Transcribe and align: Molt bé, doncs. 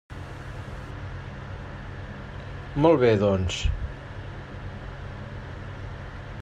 Molt 2.85 2.99
bé, 3.05 3.13
doncs. 3.25 3.61